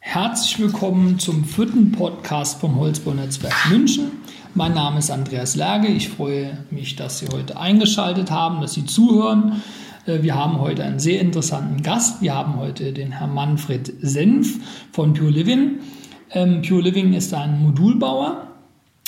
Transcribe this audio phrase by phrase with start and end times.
[0.00, 4.12] Herzlich willkommen zum vierten Podcast vom Holzbaunetzwerk München.
[4.54, 5.88] Mein Name ist Andreas Lerge.
[5.88, 9.60] Ich freue mich, dass Sie heute eingeschaltet haben, dass Sie zuhören.
[10.06, 12.22] Äh, wir haben heute einen sehr interessanten Gast.
[12.22, 14.60] Wir haben heute den Herrn Manfred Senf
[14.92, 15.80] von Pure Living.
[16.30, 18.46] Ähm, Pure Living ist ein Modulbauer.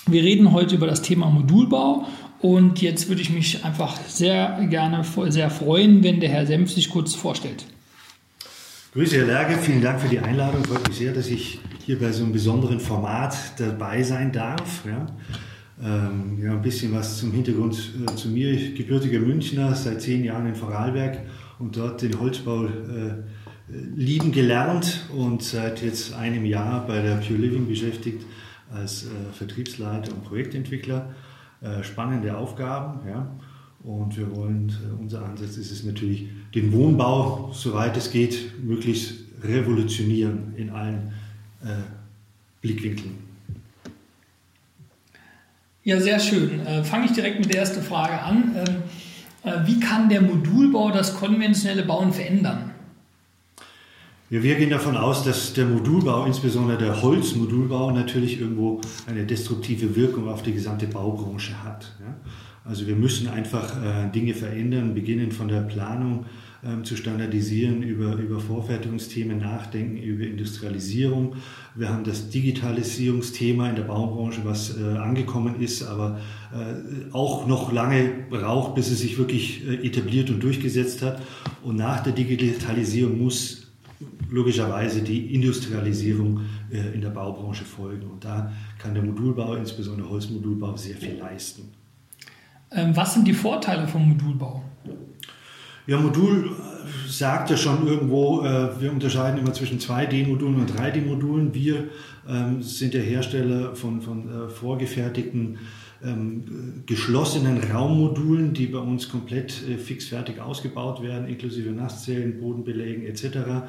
[0.07, 2.05] Wir reden heute über das Thema Modulbau
[2.41, 6.91] und jetzt würde ich mich einfach sehr gerne, sehr freuen, wenn der Herr Senf sich
[6.91, 7.65] kurz vorstellt.
[8.93, 9.57] Grüße, Herr Lerge.
[9.57, 10.65] Vielen Dank für die Einladung.
[10.65, 14.85] Freut mich sehr, dass ich hier bei so einem besonderen Format dabei sein darf.
[14.85, 15.07] Ja,
[15.81, 18.51] ähm, ja ein bisschen was zum Hintergrund äh, zu mir.
[18.51, 21.21] Ich gebürtiger Münchner, seit zehn Jahren in Vorarlberg
[21.61, 23.15] und dort den Holzbau äh,
[23.95, 28.27] lieben gelernt und seit jetzt einem Jahr bei der Pure Living beschäftigt
[28.75, 31.15] als äh, Vertriebsleiter und Projektentwickler.
[31.61, 33.09] Äh, spannende Aufgaben.
[33.09, 33.39] Ja.
[33.83, 39.15] Und wir wollen, äh, unser Ansatz ist es natürlich, den Wohnbau, soweit es geht, möglichst
[39.43, 41.13] revolutionieren in allen
[41.63, 41.69] äh,
[42.61, 43.31] Blickwinkeln.
[45.83, 46.61] Ja, sehr schön.
[46.67, 48.55] Äh, Fange ich direkt mit der ersten Frage an.
[48.55, 48.77] Ähm,
[49.43, 52.71] äh, wie kann der Modulbau das konventionelle Bauen verändern?
[54.29, 59.97] Ja, wir gehen davon aus, dass der Modulbau, insbesondere der Holzmodulbau, natürlich irgendwo eine destruktive
[59.97, 61.93] Wirkung auf die gesamte Baubranche hat.
[61.99, 62.15] Ja?
[62.65, 66.27] Also wir müssen einfach äh, Dinge verändern, beginnen von der Planung
[66.63, 71.37] ähm, zu standardisieren, über, über Vorfertigungsthemen nachdenken, über Industrialisierung.
[71.75, 76.21] Wir haben das Digitalisierungsthema in der Baubranche, was äh, angekommen ist, aber
[76.53, 81.23] äh, auch noch lange braucht, bis es sich wirklich etabliert und durchgesetzt hat.
[81.63, 83.73] Und nach der Digitalisierung muss
[84.31, 88.07] logischerweise die Industrialisierung in der Baubranche folgen.
[88.07, 91.80] Und da kann der Modulbau, insbesondere Holzmodulbau, sehr viel leisten.
[92.73, 94.63] Ähm, was sind die Vorteile vom Modulbau?
[95.87, 101.53] Ja, Modul äh, sagt ja schon irgendwo, äh, wir unterscheiden immer zwischen 2D-Modulen und 3D-Modulen.
[101.53, 101.89] Wir
[102.29, 105.59] ähm, sind der Hersteller von, von äh, vorgefertigten
[106.05, 113.65] ähm, geschlossenen Raummodulen, die bei uns komplett äh, fixfertig ausgebaut werden, inklusive Nasszellen, Bodenbelägen etc.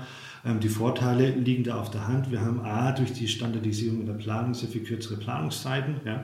[0.45, 2.31] Ähm, die Vorteile liegen da auf der Hand.
[2.31, 5.95] Wir haben A, durch die Standardisierung in der Planung sehr viel kürzere Planungszeiten.
[6.05, 6.23] Ja.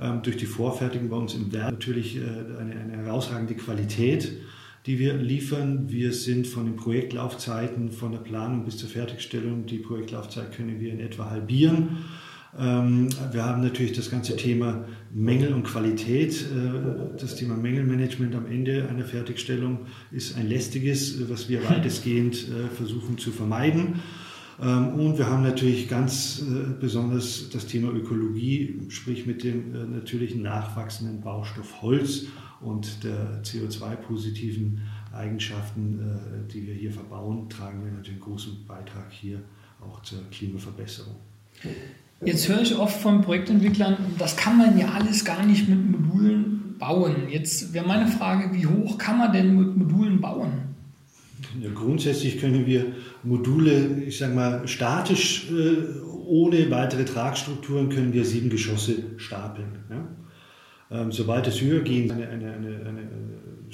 [0.00, 4.32] Ähm, durch die Vorfertigung bei uns im Werk natürlich äh, eine, eine herausragende Qualität
[4.86, 5.90] die wir liefern.
[5.90, 10.90] Wir sind von den Projektlaufzeiten, von der Planung bis zur Fertigstellung, die Projektlaufzeit können wir
[10.90, 12.04] in etwa halbieren.
[12.56, 16.42] Ähm, wir haben natürlich das ganze Thema Mängel und Qualität.
[16.42, 22.68] Äh, das Thema Mängelmanagement am Ende einer Fertigstellung ist ein lästiges, was wir weitestgehend äh,
[22.74, 24.00] versuchen zu vermeiden.
[24.60, 30.42] Ähm, und wir haben natürlich ganz äh, besonders das Thema Ökologie, sprich mit dem natürlichen
[30.42, 32.26] nachwachsenden Baustoff Holz
[32.60, 34.80] und der CO2-positiven
[35.12, 36.00] Eigenschaften,
[36.52, 39.40] die wir hier verbauen, tragen wir natürlich einen großen Beitrag hier
[39.80, 41.14] auch zur Klimaverbesserung.
[42.24, 46.74] Jetzt höre ich oft von Projektentwicklern, das kann man ja alles gar nicht mit Modulen
[46.78, 47.28] bauen.
[47.28, 50.52] Jetzt wäre meine Frage, wie hoch kann man denn mit Modulen bauen?
[51.60, 52.86] Ja, grundsätzlich können wir
[53.22, 59.78] Module, ich sage mal, statisch, äh, ohne weitere Tragstrukturen, können wir sieben Geschosse stapeln.
[59.88, 61.00] Ja?
[61.00, 63.08] Ähm, sobald es höher geht, eine, eine, eine, eine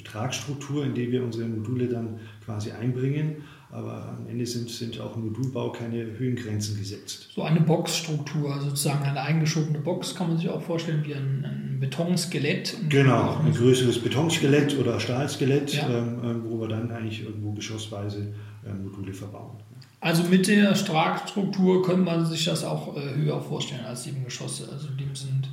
[0.03, 3.37] Tragstruktur, in die wir unsere Module dann quasi einbringen
[3.75, 7.29] aber am Ende sind, sind auch im Modulbau keine Höhengrenzen gesetzt.
[7.35, 11.77] So eine Boxstruktur, sozusagen eine eingeschobene Box, kann man sich auch vorstellen wie ein, ein
[11.81, 12.77] Betonskelett.
[12.89, 15.89] Genau, ein größeres Betonskelett oder Stahlskelett, ja.
[15.89, 18.33] ähm, ähm, wo wir dann eigentlich irgendwo geschossweise
[18.65, 19.57] äh, Module verbauen.
[19.99, 24.69] Also mit der Tragstruktur könnte man sich das auch äh, höher vorstellen als sieben Geschosse.
[24.71, 25.49] Also dem sind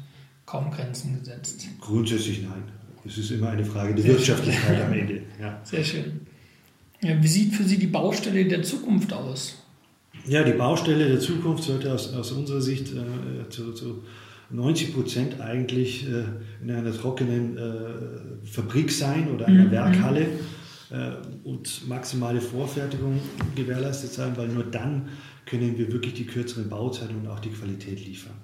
[0.46, 1.66] kaum Grenzen gesetzt.
[1.80, 2.62] Grundsätzlich nein.
[3.04, 4.86] Es ist immer eine Frage der Sehr Wirtschaftlichkeit schön.
[4.86, 5.22] am Ende.
[5.40, 5.60] Ja.
[5.64, 6.20] Sehr schön.
[7.02, 9.56] Ja, wie sieht für Sie die Baustelle der Zukunft aus?
[10.26, 14.04] Ja, die Baustelle der Zukunft sollte aus, aus unserer Sicht äh, zu, zu
[14.50, 16.24] 90 Prozent eigentlich äh,
[16.62, 19.70] in einer trockenen äh, Fabrik sein oder einer mhm.
[19.72, 20.26] Werkhalle
[20.90, 21.12] äh,
[21.42, 23.18] und maximale Vorfertigung
[23.56, 25.08] gewährleistet sein, weil nur dann
[25.46, 28.34] können wir wirklich die kürzeren Bauzeiten und auch die Qualität liefern.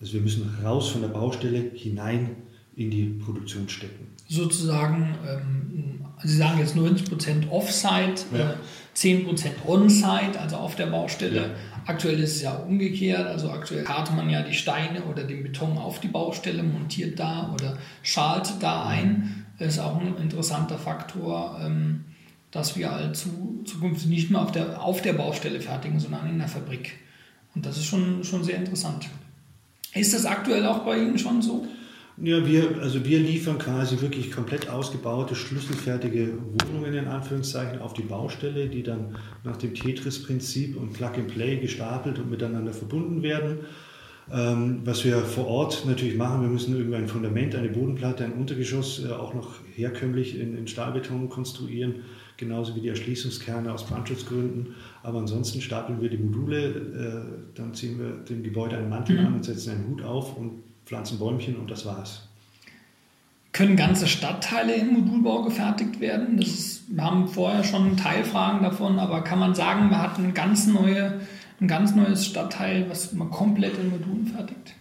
[0.00, 2.36] Also wir müssen raus von der Baustelle hinein
[2.76, 4.08] in die Produktion stecken.
[4.28, 8.52] Sozusagen, ähm, Sie sagen jetzt 90% Offsite, ja.
[8.52, 8.56] äh,
[8.96, 11.36] 10% On-Site, also auf der Baustelle.
[11.36, 11.50] Ja.
[11.86, 15.76] Aktuell ist es ja umgekehrt, also aktuell kartet man ja die Steine oder den Beton
[15.76, 19.44] auf die Baustelle, montiert da oder schalt da ein.
[19.58, 22.04] Das ist auch ein interessanter Faktor, ähm,
[22.50, 26.48] dass wir allzu zukünftig nicht nur auf der, auf der Baustelle fertigen, sondern in der
[26.48, 26.92] Fabrik.
[27.54, 29.08] Und das ist schon, schon sehr interessant.
[29.92, 31.66] Ist das aktuell auch bei Ihnen schon so?
[32.16, 38.02] Ja, wir, also wir liefern quasi wirklich komplett ausgebaute, schlüsselfertige Wohnungen in Anführungszeichen auf die
[38.02, 43.58] Baustelle, die dann nach dem Tetris-Prinzip und Plug-and-Play gestapelt und miteinander verbunden werden.
[44.32, 48.32] Ähm, was wir vor Ort natürlich machen, wir müssen irgendwie ein Fundament, eine Bodenplatte, ein
[48.32, 51.96] Untergeschoss äh, auch noch herkömmlich in, in Stahlbeton konstruieren,
[52.36, 54.76] genauso wie die Erschließungskerne aus Brandschutzgründen.
[55.02, 59.26] Aber ansonsten stapeln wir die Module, äh, dann ziehen wir dem Gebäude einen Mantel mhm.
[59.26, 62.28] an und setzen einen Hut auf und pflanzen Bäumchen und das war's.
[63.52, 66.36] Können ganze Stadtteile im Modulbau gefertigt werden?
[66.36, 70.32] Das ist, wir haben vorher schon Teilfragen davon, aber kann man sagen, man hat eine
[70.32, 71.20] ganz neue
[71.60, 74.74] ein ganz neues Stadtteil, was man komplett in Modulen fertigt?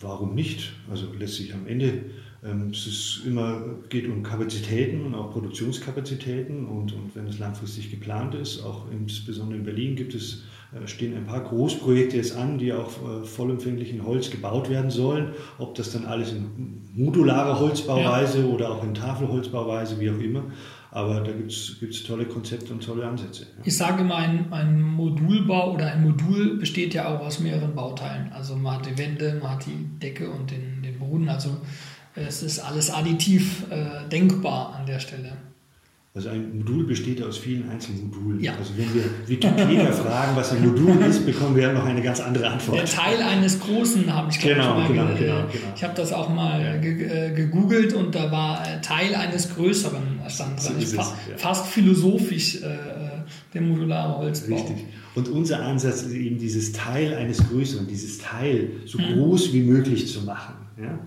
[0.00, 0.72] Warum nicht?
[0.90, 2.04] Also letztlich am Ende
[2.44, 7.90] ähm, es ist immer, geht um Kapazitäten und auch Produktionskapazitäten und, und wenn es langfristig
[7.90, 10.42] geplant ist, auch insbesondere in Berlin gibt es,
[10.84, 15.32] stehen ein paar Großprojekte jetzt an, die auch äh, vollumfänglich in Holz gebaut werden sollen.
[15.58, 18.46] Ob das dann alles in modularer Holzbauweise ja.
[18.46, 20.44] oder auch in Tafelholzbauweise, wie auch immer.
[20.90, 23.42] Aber da gibt es tolle Konzepte und tolle Ansätze.
[23.42, 23.62] Ja.
[23.64, 28.32] Ich sage immer, ein, ein, Modulbau oder ein Modul besteht ja auch aus mehreren Bauteilen.
[28.32, 31.28] Also man hat die Wände, man hat die Decke und den, den Boden.
[31.28, 31.58] Also
[32.14, 35.36] es ist alles additiv äh, denkbar an der Stelle.
[36.14, 38.42] Also ein Modul besteht aus vielen einzelnen Modulen.
[38.42, 38.54] Ja.
[38.56, 42.48] Also wenn wir Wikipedia fragen, was ein Modul ist, bekommen wir noch eine ganz andere
[42.48, 42.78] Antwort.
[42.78, 45.46] Der Teil eines großen habe ich genau, mal genau, genau, genau.
[45.76, 46.74] Ich habe das auch mal ja.
[46.74, 50.80] Äh, gegoogelt und da war äh, Teil eines größeren stand dran.
[50.80, 51.36] So fa ja.
[51.36, 52.68] Fast philosophisch äh,
[53.54, 54.56] der modulare Holzbau.
[54.56, 54.86] Richtig.
[55.14, 59.14] Und unser Ansatz ist eben dieses Teil eines größeren, dieses Teil so mhm.
[59.14, 60.54] groß wie möglich zu machen.
[60.80, 60.98] Ja?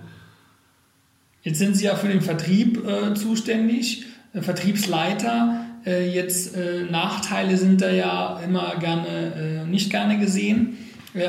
[1.43, 4.05] Jetzt sind Sie ja für den Vertrieb äh, zuständig.
[4.33, 5.65] Äh, Vertriebsleiter.
[5.85, 10.77] Äh, jetzt äh, Nachteile sind da ja immer gerne nicht gerne gesehen.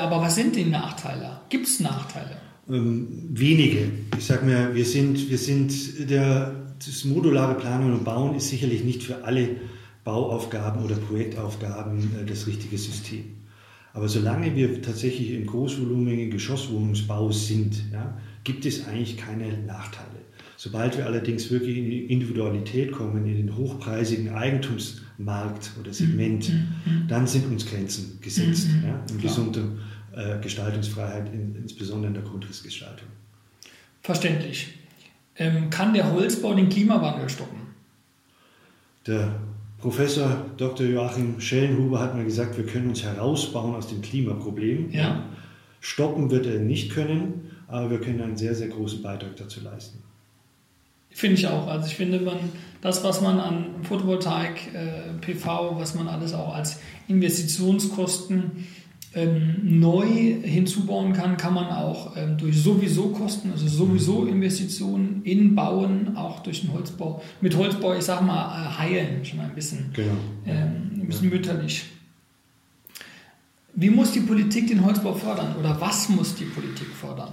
[0.00, 1.40] aber was sind die Nachteile?
[1.48, 2.36] Gibt es Nachteile?
[2.68, 3.90] Ähm, wenige.
[4.16, 6.54] Ich sage mir, wir sind, wir sind der,
[6.84, 9.48] das modulare Planen und Bauen ist sicherlich nicht für alle
[10.04, 13.24] Bauaufgaben oder Projektaufgaben das richtige System.
[13.94, 20.22] Aber solange wir tatsächlich im großvolumigen Geschosswohnungsbau sind, ja, gibt es eigentlich keine Nachteile.
[20.62, 26.68] Sobald wir allerdings wirklich in die Individualität kommen, in den hochpreisigen Eigentumsmarkt oder Segment, mhm.
[26.84, 27.08] mhm.
[27.08, 28.68] dann sind uns Grenzen gesetzt.
[28.68, 28.84] Mhm.
[28.86, 29.64] Ja, in gesunder
[30.14, 33.08] äh, Gestaltungsfreiheit, in, insbesondere in der Grundrissgestaltung.
[34.02, 34.78] Verständlich.
[35.34, 37.58] Ähm, kann der Holzbau den Klimawandel stoppen?
[39.04, 39.34] Der
[39.78, 40.86] Professor Dr.
[40.86, 44.92] Joachim Schellenhuber hat mal gesagt, wir können uns herausbauen aus dem Klimaproblem.
[44.92, 45.24] Ja.
[45.80, 49.98] Stoppen wird er nicht können, aber wir können einen sehr, sehr großen Beitrag dazu leisten.
[51.22, 51.68] Finde ich auch.
[51.68, 52.36] Also ich finde, man,
[52.80, 58.66] das, was man an Photovoltaik, äh, PV, was man alles auch als Investitionskosten
[59.14, 60.04] ähm, neu
[60.42, 66.40] hinzubauen kann, kann man auch ähm, durch sowieso Kosten, also sowieso Investitionen in Bauen, auch
[66.40, 70.14] durch den Holzbau, mit Holzbau, ich sag mal, äh, heilen, schon mal ein bisschen, genau.
[70.44, 71.36] ähm, ein bisschen ja.
[71.36, 71.84] mütterlich.
[73.76, 77.32] Wie muss die Politik den Holzbau fördern oder was muss die Politik fördern?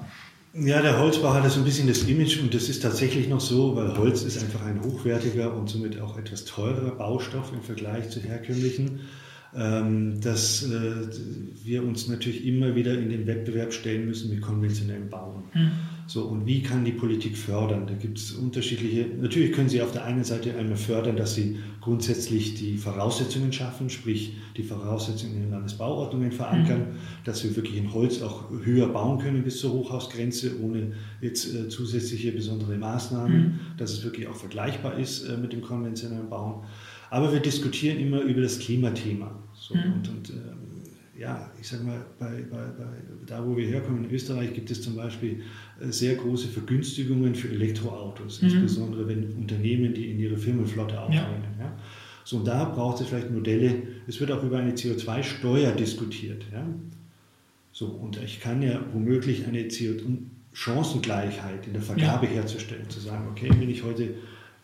[0.54, 3.75] Ja, der Holzbau hat so ein bisschen das Image und das ist tatsächlich noch so,
[3.75, 8.19] weil Holz ist einfach ein hochwertiger und somit auch etwas teurerer Baustoff im Vergleich zu
[8.19, 9.01] herkömmlichen,
[9.56, 11.07] ähm, dass äh,
[11.63, 15.44] wir uns natürlich immer wieder in den Wettbewerb stellen müssen mit konventionellem Bauen.
[15.54, 15.72] Mhm.
[16.10, 17.86] So, und wie kann die Politik fördern?
[17.86, 21.60] Da gibt es unterschiedliche, natürlich können sie auf der einen Seite einmal fördern, dass sie
[21.82, 27.26] grundsätzlich die Voraussetzungen schaffen, sprich die Voraussetzungen in den Landesbauordnungen verankern, mhm.
[27.26, 31.70] dass wir wirklich in Holz auch höher bauen können bis zur Hochhausgrenze, ohne jetzt äh,
[31.70, 33.60] zusätzliche besondere Maßnahmen, mhm.
[33.78, 36.63] dass es wirklich auch vergleichbar ist äh, mit dem konventionellen Bauen.
[37.12, 39.30] Aber wir diskutieren immer über das Klimathema.
[39.54, 39.94] So, mhm.
[39.94, 40.59] Und, und ähm,
[41.20, 42.86] ja, ich sage mal, bei, bei, bei,
[43.26, 45.42] da wo wir herkommen in Österreich gibt es zum Beispiel
[45.82, 48.48] äh, sehr große Vergünstigungen für Elektroautos, mhm.
[48.48, 51.44] insbesondere wenn Unternehmen, die in ihre Firmenflotte aufnehmen.
[51.60, 51.66] Ja.
[51.66, 51.78] ja.
[52.24, 56.46] So, und da braucht es vielleicht Modelle, es wird auch über eine CO2-Steuer diskutiert.
[56.54, 56.66] Ja.
[57.74, 62.34] So, und ich kann ja womöglich eine CO2-Chancengleichheit in der Vergabe ja.
[62.34, 64.14] herzustellen, zu sagen, okay, wenn ich heute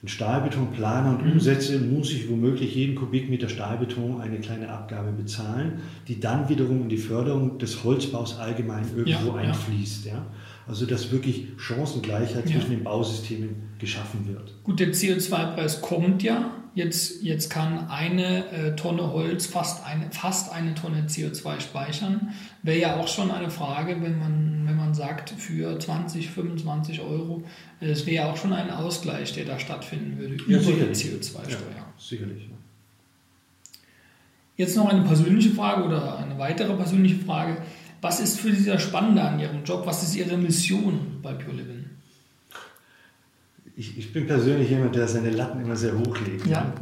[0.06, 1.32] einen Stahlbeton plane und mhm.
[1.32, 6.90] umsetze, muss ich womöglich jeden Kubikmeter Stahlbeton eine kleine Abgabe bezahlen, die dann wiederum in
[6.90, 10.06] die Förderung des Holzbaus allgemein irgendwo ja, einfließt.
[10.06, 10.14] Ja.
[10.14, 10.26] ja.
[10.68, 14.54] Also dass wirklich Chancengleichheit zwischen den Bausystemen geschaffen wird.
[14.64, 16.52] Gut, der CO2-Preis kommt ja.
[16.75, 22.34] Jetzt, jetzt kann eine äh, Tonne Holz fast eine, fast eine Tonne CO2 speichern.
[22.63, 27.44] Wäre ja auch schon eine Frage, wenn man, wenn man sagt, für 20, 25 Euro,
[27.79, 30.94] äh, es wäre ja auch schon ein Ausgleich, der da stattfinden würde ja, über die
[30.94, 31.75] CO2-Steuer.
[31.77, 32.50] Ja, sicherlich.
[34.58, 37.58] Jetzt noch eine persönliche Frage oder eine weitere persönliche Frage.
[38.01, 39.84] Was ist für Sie das Spannende an Ihrem Job?
[39.86, 41.86] Was ist Ihre Mission bei Pure Living?
[43.75, 46.46] Ich, ich, bin persönlich jemand, der seine Latten immer sehr hoch legt.
[46.48, 46.74] Ja.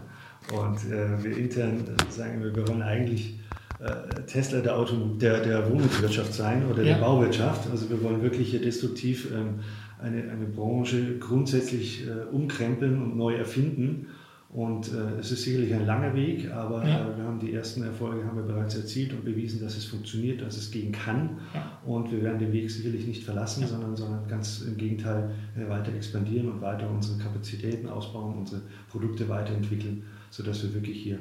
[0.51, 3.39] Und äh, wir intern äh, sagen wir, wir wollen eigentlich
[3.79, 6.93] äh, Tesla der, Auto, der, der Wohnungswirtschaft sein oder ja.
[6.93, 7.69] der Bauwirtschaft.
[7.71, 9.62] Also wir wollen wirklich hier destruktiv ähm,
[10.01, 14.07] eine, eine Branche grundsätzlich äh, umkrempeln und neu erfinden.
[14.53, 17.10] Und äh, es ist sicherlich ein langer Weg, aber ja.
[17.10, 20.41] äh, wir haben die ersten Erfolge haben wir bereits erzielt und bewiesen, dass es funktioniert,
[20.41, 21.39] dass es gehen kann.
[21.55, 21.79] Ja.
[21.83, 23.67] Und wir werden den Weg sicherlich nicht verlassen, ja.
[23.67, 29.27] sondern, sondern ganz im Gegenteil äh, weiter expandieren und weiter unsere Kapazitäten ausbauen, unsere Produkte
[29.27, 31.17] weiterentwickeln, sodass wir wirklich hier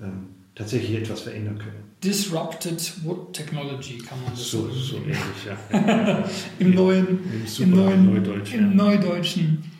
[0.00, 1.82] ähm, tatsächlich etwas verändern können.
[2.04, 6.24] Disrupted Wood Technology kann man das so, so ähnlich, ja.
[6.60, 9.77] Im, neuen, Im, im neuen Neudeutsch, im Neudeutschen.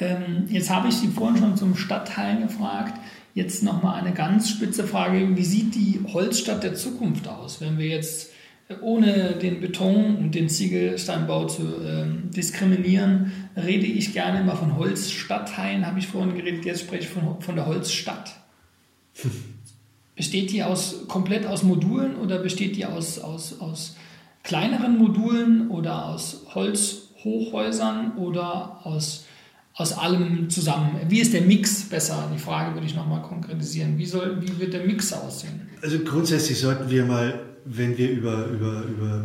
[0.00, 2.98] Ähm, jetzt habe ich Sie vorhin schon zum Stadtteil gefragt.
[3.34, 5.36] Jetzt nochmal eine ganz spitze Frage.
[5.36, 8.30] Wie sieht die Holzstadt der Zukunft aus, wenn wir jetzt
[8.68, 14.76] äh, ohne den Beton und den Ziegelsteinbau zu ähm, diskriminieren, rede ich gerne immer von
[14.76, 18.32] Holzstadtteilen, habe ich vorhin geredet, jetzt spreche ich von, von der Holzstadt.
[20.16, 23.96] Besteht die aus, komplett aus Modulen oder besteht die aus, aus, aus
[24.42, 29.24] kleineren Modulen oder aus Holzhochhäusern oder aus
[29.74, 30.96] aus allem zusammen?
[31.08, 32.30] Wie ist der Mix besser?
[32.34, 33.96] Die Frage würde ich nochmal konkretisieren.
[33.98, 35.68] Wie, soll, wie wird der Mix aussehen?
[35.82, 39.24] Also grundsätzlich sollten wir mal, wenn wir über, über, über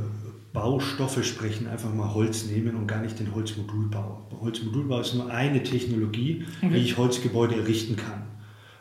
[0.54, 4.30] Baustoffe sprechen, einfach mal Holz nehmen und gar nicht den Holzmodulbau.
[4.40, 6.74] Holzmodulbau ist nur eine Technologie, okay.
[6.74, 8.24] wie ich Holzgebäude errichten kann.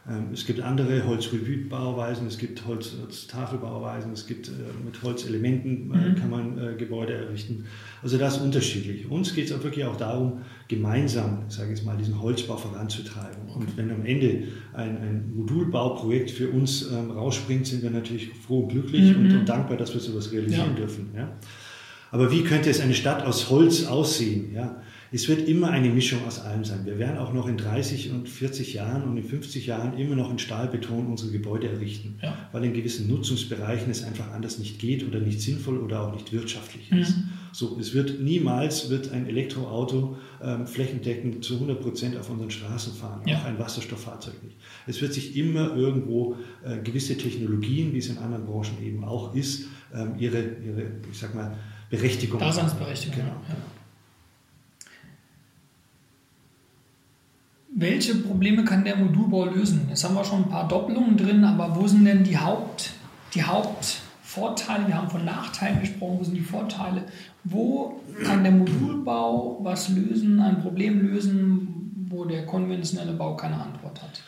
[0.06, 4.52] Ähm, es gibt andere Holzrevue-Bauweisen, es gibt Holztafelbauweisen, es gibt äh,
[4.84, 6.14] mit Holzelementen äh, mhm.
[6.16, 7.64] kann man äh, Gebäude errichten.
[8.02, 9.10] Also das ist unterschiedlich.
[9.10, 13.48] Uns geht es auch wirklich auch darum, gemeinsam, sage ich jetzt mal, diesen Holzbau voranzutreiben.
[13.54, 14.44] Und wenn am Ende
[14.74, 19.24] ein, ein Modulbauprojekt für uns ähm, rausspringt, sind wir natürlich froh und glücklich mhm.
[19.24, 20.76] und, und, dankbar, dass wir sowas realisieren ja.
[20.76, 21.10] dürfen.
[21.16, 21.32] Ja?
[22.10, 24.52] Aber wie könnte es eine Stadt aus Holz aussehen?
[24.52, 24.82] Ja?
[25.14, 26.80] Es wird immer eine Mischung aus allem sein.
[26.86, 30.28] Wir werden auch noch in 30 und 40 Jahren und in 50 Jahren immer noch
[30.28, 32.36] in Stahlbeton unsere Gebäude errichten, ja.
[32.50, 36.32] weil in gewissen Nutzungsbereichen es einfach anders nicht geht oder nicht sinnvoll oder auch nicht
[36.32, 37.16] wirtschaftlich ist.
[37.16, 37.28] Mhm.
[37.52, 42.94] So, es wird niemals wird ein Elektroauto ähm, flächendeckend zu 100 Prozent auf unseren Straßen
[42.94, 43.38] fahren, ja.
[43.38, 44.56] auch ein Wasserstofffahrzeug nicht.
[44.88, 49.32] Es wird sich immer irgendwo äh, gewisse Technologien, wie es in anderen Branchen eben auch
[49.36, 51.56] ist, ähm, ihre, ihre, ich sag mal,
[51.88, 52.40] Berechtigung.
[52.40, 53.20] Daseinsberechtigung.
[53.20, 53.36] Genau.
[53.48, 53.56] Ja.
[57.76, 59.86] Welche Probleme kann der Modulbau lösen?
[59.88, 62.92] Jetzt haben wir schon ein paar Doppelungen drin, aber wo sind denn die, Haupt,
[63.34, 64.86] die Hauptvorteile?
[64.86, 67.02] Wir haben von Nachteilen gesprochen, wo sind die Vorteile?
[67.42, 74.00] Wo kann der Modulbau was lösen, ein Problem lösen, wo der konventionelle Bau keine Antwort
[74.00, 74.22] hat?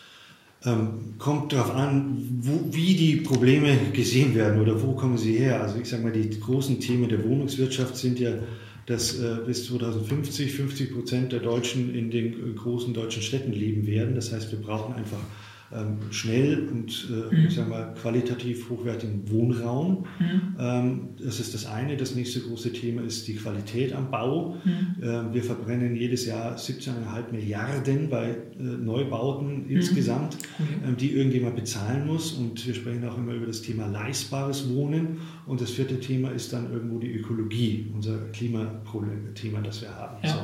[0.64, 5.62] Ähm, kommt darauf an, wo, wie die Probleme gesehen werden oder wo kommen sie her.
[5.62, 8.30] Also ich sage mal, die großen Themen der Wohnungswirtschaft sind ja
[8.86, 13.86] dass äh, bis 2050 50 Prozent der Deutschen in den äh, großen deutschen Städten leben
[13.86, 14.14] werden.
[14.14, 15.20] Das heißt, wir brauchen einfach
[15.74, 17.46] ähm, schnell und äh, mhm.
[17.46, 20.06] ich sag mal, qualitativ hochwertigen Wohnraum.
[20.18, 20.56] Mhm.
[20.58, 21.96] Ähm, das ist das eine.
[21.96, 24.56] Das nächste große Thema ist die Qualität am Bau.
[24.64, 24.96] Mhm.
[25.02, 29.70] Ähm, wir verbrennen jedes Jahr 17,5 Milliarden bei äh, Neubauten mhm.
[29.70, 30.36] insgesamt.
[30.86, 32.32] Ähm, die irgendjemand bezahlen muss.
[32.32, 35.18] Und wir sprechen auch immer über das Thema leistbares Wohnen.
[35.46, 40.16] Und das vierte Thema ist dann irgendwo die Ökologie, unser Klimaproblem-Thema, das wir haben.
[40.22, 40.32] Ja.
[40.32, 40.38] So.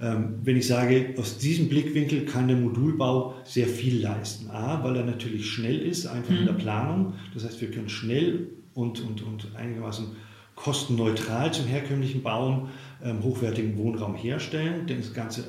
[0.00, 4.50] Ähm, wenn ich sage, aus diesem Blickwinkel kann der Modulbau sehr viel leisten.
[4.50, 6.38] A, weil er natürlich schnell ist, einfach mhm.
[6.38, 6.58] in der mhm.
[6.58, 7.12] Planung.
[7.34, 10.06] Das heißt, wir können schnell und, und, und einigermaßen
[10.54, 12.68] kostenneutral zum herkömmlichen Bauen
[13.02, 14.86] ähm, hochwertigen Wohnraum herstellen.
[14.86, 15.44] Das ganze,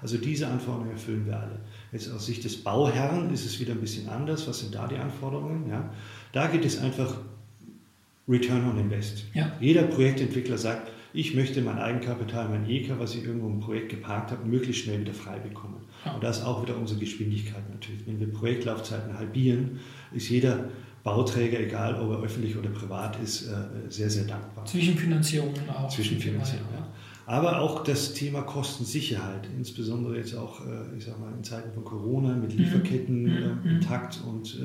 [0.00, 1.60] also diese Anforderungen erfüllen wir alle.
[1.90, 4.46] Jetzt aus Sicht des Bauherrn ist es wieder ein bisschen anders.
[4.48, 5.68] Was sind da die Anforderungen?
[5.68, 5.92] Ja?
[6.32, 7.18] Da geht es einfach
[8.28, 9.24] Return on Invest.
[9.34, 9.52] Ja.
[9.60, 14.30] Jeder Projektentwickler sagt, ich möchte mein Eigenkapital, mein EK, was ich irgendwo im Projekt geparkt
[14.30, 15.76] habe, möglichst schnell wieder frei bekommen.
[16.12, 18.06] Und da ist auch wieder unsere Geschwindigkeit natürlich.
[18.06, 19.80] Wenn wir Projektlaufzeiten halbieren,
[20.12, 20.70] ist jeder
[21.04, 23.54] Bauträger, egal ob er öffentlich oder privat ist, äh,
[23.88, 24.64] sehr, sehr dankbar.
[24.64, 25.88] Zwischenfinanzierung auch.
[25.88, 26.88] Zwischenfinanzierung, ja.
[27.26, 31.84] Aber auch das Thema Kostensicherheit, insbesondere jetzt auch, äh, ich sag mal, in Zeiten von
[31.84, 32.58] Corona mit mhm.
[32.58, 33.60] Lieferketten mhm.
[33.64, 34.58] äh, intakt und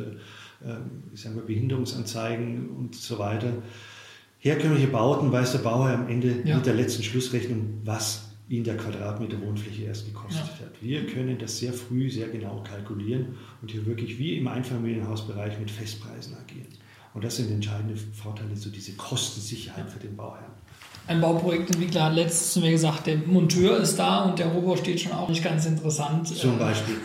[1.13, 3.53] ich sag mal, Behinderungsanzeigen und so weiter
[4.47, 6.55] herkömmliche Bauten weiß der Bauer am Ende ja.
[6.55, 10.65] mit der letzten Schlussrechnung, was ihn der Quadratmeter Wohnfläche erst gekostet ja.
[10.65, 10.81] hat.
[10.81, 15.69] Wir können das sehr früh, sehr genau kalkulieren und hier wirklich wie im Einfamilienhausbereich mit
[15.69, 16.67] Festpreisen agieren.
[17.13, 20.51] Und das sind entscheidende Vorteile, so diese Kostensicherheit für den Bauherrn.
[21.07, 24.99] Ein Bauprojektentwickler hat letztens zu mir gesagt, der Monteur ist da und der Rohbau steht
[24.99, 26.27] schon auch nicht ganz interessant.
[26.27, 26.95] Zum Beispiel.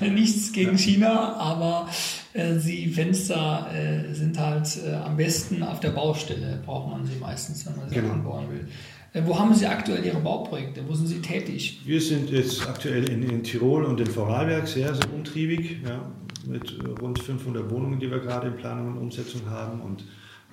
[0.10, 0.78] Nichts gegen ja.
[0.78, 1.88] China, aber
[2.32, 7.16] äh, die Fenster äh, sind halt äh, am besten auf der Baustelle, braucht man sie
[7.20, 8.12] meistens, wenn man sie genau.
[8.12, 8.68] anbauen will.
[9.12, 10.82] Äh, wo haben Sie aktuell Ihre Bauprojekte?
[10.88, 11.82] Wo sind Sie tätig?
[11.84, 16.10] Wir sind jetzt aktuell in, in Tirol und in Vorarlberg sehr, sehr umtriebig, ja,
[16.46, 20.04] mit rund 500 Wohnungen, die wir gerade in Planung und Umsetzung haben und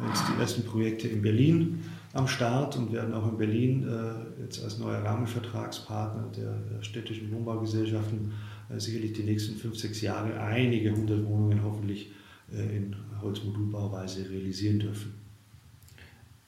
[0.08, 1.84] jetzt die ersten Projekte in Berlin
[2.14, 7.32] am Start und werden auch in Berlin äh, jetzt als neuer Rahmenvertragspartner der, der städtischen
[7.32, 12.12] Wohnbaugesellschaften äh, sicherlich die nächsten fünf, sechs Jahre einige hundert Wohnungen hoffentlich
[12.54, 15.14] äh, in Holzmodulbauweise realisieren dürfen.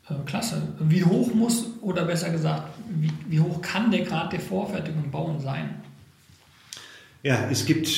[0.07, 0.75] Äh, klasse.
[0.79, 5.11] Wie hoch muss, oder besser gesagt, wie, wie hoch kann der Grad der Vorfertigung und
[5.11, 5.81] Bauen sein?
[7.23, 7.89] Ja, es gibt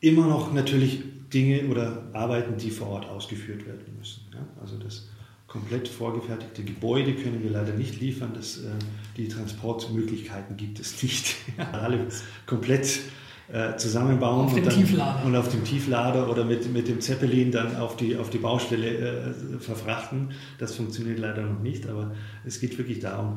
[0.00, 1.00] immer noch natürlich
[1.32, 4.22] Dinge oder Arbeiten, die vor Ort ausgeführt werden müssen.
[4.32, 4.46] Ja?
[4.60, 5.08] Also das
[5.52, 8.32] komplett vorgefertigte Gebäude können wir leider nicht liefern.
[8.34, 8.68] Das, äh,
[9.18, 11.36] die Transportmöglichkeiten gibt es nicht.
[11.72, 12.08] Alle
[12.46, 13.00] komplett
[13.52, 17.76] äh, zusammenbauen auf und, dann, und, auf dem Tieflader oder mit, mit dem Zeppelin dann
[17.76, 20.30] auf die, auf die Baustelle äh, verfrachten.
[20.56, 22.14] Das funktioniert leider noch nicht, aber
[22.46, 23.36] es geht wirklich darum,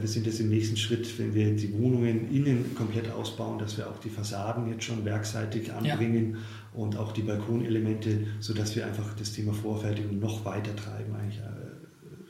[0.00, 3.88] wir sind jetzt im nächsten Schritt, wenn wir die Wohnungen innen komplett ausbauen, dass wir
[3.88, 6.38] auch die Fassaden jetzt schon werkseitig anbringen ja.
[6.80, 11.42] und auch die Balkonelemente, sodass wir einfach das Thema Vorfertigung noch weiter treiben, eigentlich äh,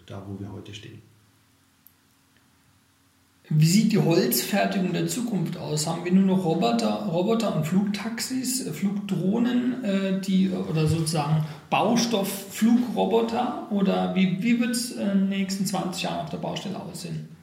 [0.07, 1.03] da, wo wir heute stehen.
[3.51, 5.87] Wie sieht die Holzfertigung der Zukunft aus?
[5.87, 13.69] Haben wir nur noch Roboter, Roboter und Flugtaxis, äh, Flugdrohnen, äh, die, oder sozusagen Baustoffflugroboter?
[13.71, 17.38] Oder wie, wie wird es in den nächsten 20 Jahren auf der Baustelle aussehen?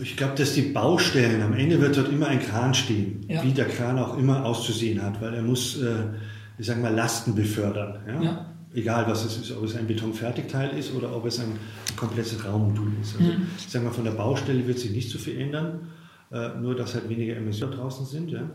[0.00, 3.42] Ich glaube, dass die Baustellen, am Ende wird dort immer ein Kran stehen, ja.
[3.42, 6.04] wie der Kran auch immer auszusehen hat, weil er muss, äh,
[6.58, 7.98] ich sage mal, Lasten befördern.
[8.06, 8.22] Ja?
[8.22, 11.58] ja egal was es ist, ob es ein Betonfertigteil ist oder ob es ein
[11.96, 13.16] komplettes Raummodul ist.
[13.18, 13.46] Also, mhm.
[13.56, 15.88] ich sage mal, von der Baustelle wird sich nicht so viel ändern,
[16.30, 18.30] äh, nur dass halt weniger Emissionen draußen sind.
[18.30, 18.48] Ja?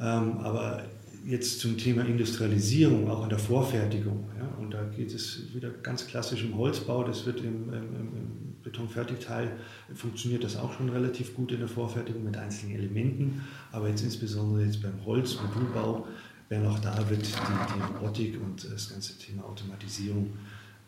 [0.00, 0.84] Ähm, aber
[1.26, 4.24] jetzt zum Thema Industrialisierung, auch in der Vorfertigung.
[4.38, 4.48] Ja?
[4.58, 7.04] Und da geht es wieder ganz klassisch im Holzbau.
[7.04, 9.52] Das wird im, im, im Betonfertigteil,
[9.94, 13.42] funktioniert das auch schon relativ gut in der Vorfertigung mit einzelnen Elementen.
[13.72, 16.06] Aber jetzt insbesondere jetzt beim Holzmodulbau
[16.48, 20.34] während auch da wird die, die Robotik und das ganze Thema Automatisierung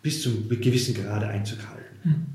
[0.03, 1.97] bis zum gewissen Grade Einzug halten.
[2.03, 2.27] Hm.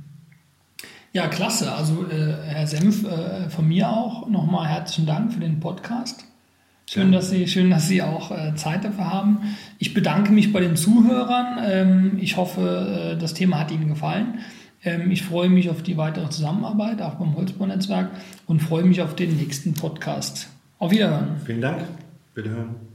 [1.14, 1.72] Ja, klasse.
[1.72, 6.26] Also äh, Herr Senf, äh, von mir auch nochmal herzlichen Dank für den Podcast.
[6.88, 9.56] Schön, dass Sie, schön, dass Sie auch äh, Zeit dafür haben.
[9.78, 11.60] Ich bedanke mich bei den Zuhörern.
[11.64, 14.40] Ähm, ich hoffe, äh, das Thema hat Ihnen gefallen.
[14.84, 18.12] Ähm, ich freue mich auf die weitere Zusammenarbeit, auch beim Holzbaunetzwerk
[18.48, 20.48] und freue mich auf den nächsten Podcast.
[20.78, 21.38] Auf Wiederhören.
[21.46, 21.84] Vielen Dank.
[22.36, 22.89] Wiederhören.